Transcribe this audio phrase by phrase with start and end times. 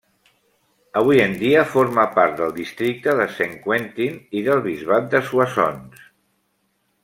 [1.01, 6.05] Avui en dia forma part del Districte de Saint-Quentin i del Bisbat de Soissons.